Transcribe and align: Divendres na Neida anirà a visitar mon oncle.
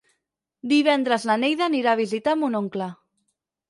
Divendres 0.71 1.27
na 1.33 1.37
Neida 1.43 1.69
anirà 1.69 1.95
a 1.95 2.03
visitar 2.03 2.39
mon 2.43 2.63
oncle. 2.65 2.93